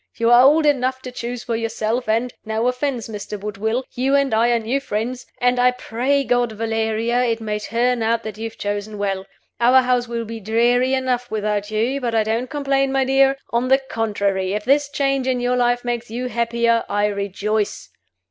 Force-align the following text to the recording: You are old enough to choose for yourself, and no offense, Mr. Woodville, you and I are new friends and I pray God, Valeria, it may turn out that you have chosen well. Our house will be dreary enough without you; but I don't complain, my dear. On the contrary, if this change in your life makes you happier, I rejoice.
You 0.15 0.31
are 0.31 0.41
old 0.41 0.65
enough 0.65 1.03
to 1.03 1.11
choose 1.11 1.43
for 1.43 1.55
yourself, 1.55 2.09
and 2.09 2.33
no 2.43 2.67
offense, 2.67 3.07
Mr. 3.07 3.39
Woodville, 3.39 3.83
you 3.93 4.15
and 4.15 4.33
I 4.33 4.49
are 4.49 4.57
new 4.57 4.79
friends 4.79 5.27
and 5.39 5.59
I 5.59 5.69
pray 5.69 6.23
God, 6.23 6.53
Valeria, 6.53 7.23
it 7.25 7.39
may 7.39 7.59
turn 7.59 8.01
out 8.01 8.23
that 8.23 8.35
you 8.35 8.45
have 8.49 8.57
chosen 8.57 8.97
well. 8.97 9.27
Our 9.59 9.83
house 9.83 10.07
will 10.07 10.25
be 10.25 10.39
dreary 10.39 10.95
enough 10.95 11.29
without 11.29 11.69
you; 11.69 12.01
but 12.01 12.15
I 12.15 12.23
don't 12.23 12.49
complain, 12.49 12.91
my 12.91 13.05
dear. 13.05 13.37
On 13.51 13.67
the 13.67 13.77
contrary, 13.77 14.53
if 14.53 14.65
this 14.65 14.89
change 14.89 15.27
in 15.27 15.39
your 15.39 15.55
life 15.55 15.85
makes 15.85 16.09
you 16.09 16.29
happier, 16.29 16.83
I 16.89 17.05
rejoice. 17.05 17.91